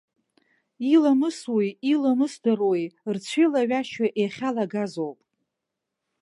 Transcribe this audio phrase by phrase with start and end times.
[0.93, 5.19] Иламысуи иламысдароуи рцәеилаҩашьо иахьалагазоуп.